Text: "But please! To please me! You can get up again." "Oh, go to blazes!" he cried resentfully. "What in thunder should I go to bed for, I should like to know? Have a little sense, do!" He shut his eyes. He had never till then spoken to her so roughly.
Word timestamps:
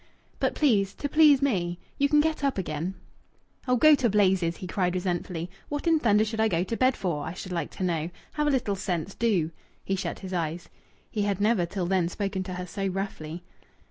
"But 0.39 0.55
please! 0.55 0.95
To 0.95 1.07
please 1.07 1.43
me! 1.43 1.77
You 1.99 2.09
can 2.09 2.21
get 2.21 2.43
up 2.43 2.57
again." 2.57 2.95
"Oh, 3.67 3.75
go 3.75 3.93
to 3.93 4.09
blazes!" 4.09 4.57
he 4.57 4.65
cried 4.65 4.95
resentfully. 4.95 5.47
"What 5.69 5.85
in 5.85 5.99
thunder 5.99 6.25
should 6.25 6.39
I 6.39 6.47
go 6.47 6.63
to 6.63 6.75
bed 6.75 6.97
for, 6.97 7.23
I 7.23 7.33
should 7.35 7.51
like 7.51 7.69
to 7.73 7.83
know? 7.83 8.09
Have 8.33 8.47
a 8.47 8.49
little 8.49 8.75
sense, 8.75 9.13
do!" 9.13 9.51
He 9.85 9.95
shut 9.95 10.17
his 10.17 10.33
eyes. 10.33 10.69
He 11.11 11.21
had 11.21 11.39
never 11.39 11.67
till 11.67 11.85
then 11.85 12.09
spoken 12.09 12.41
to 12.45 12.55
her 12.55 12.65
so 12.65 12.87
roughly. 12.87 13.43